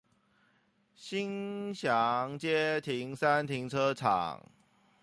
[0.97, 4.41] 興祥街停三停車場